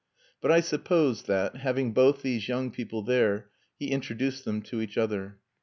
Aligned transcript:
But 0.41 0.51
I 0.51 0.61
supposed 0.61 1.27
that, 1.27 1.57
having 1.57 1.93
both 1.93 2.23
these 2.23 2.47
young 2.47 2.71
people 2.71 3.03
there, 3.03 3.51
he 3.77 3.91
introduced 3.91 4.45
them 4.45 4.63
to 4.63 4.81
each 4.81 4.97
other. 4.97 5.37